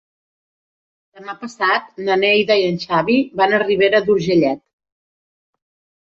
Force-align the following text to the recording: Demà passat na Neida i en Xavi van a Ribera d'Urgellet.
Demà 1.17 1.33
passat 1.41 1.91
na 2.07 2.15
Neida 2.21 2.57
i 2.61 2.63
en 2.69 2.79
Xavi 2.85 3.17
van 3.41 3.53
a 3.57 3.59
Ribera 3.65 4.01
d'Urgellet. 4.07 4.63